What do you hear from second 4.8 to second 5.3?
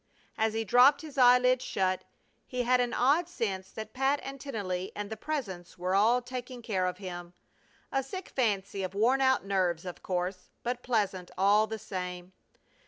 and the